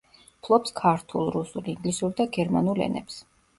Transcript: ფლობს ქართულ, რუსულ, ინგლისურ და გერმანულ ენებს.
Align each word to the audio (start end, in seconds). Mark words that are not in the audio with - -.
ფლობს 0.45 0.73
ქართულ, 0.79 1.29
რუსულ, 1.37 1.69
ინგლისურ 1.75 2.17
და 2.23 2.29
გერმანულ 2.41 2.85
ენებს. 2.89 3.23